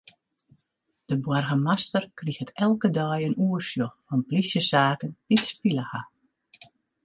[1.11, 6.01] De boargemaster kriget elke dei in oersjoch fan plysjesaken dy't spile ha.